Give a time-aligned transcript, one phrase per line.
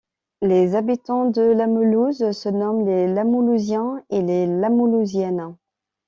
[0.41, 5.55] Les habitants de Lamelouze se nomment les Lamelouziens et les Lamelouziennes.